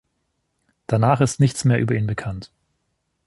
Danach 0.87 1.21
ist 1.21 1.39
nichts 1.39 1.63
mehr 1.63 1.77
über 1.77 1.93
ihn 1.93 2.07
bekannt. 2.07 2.51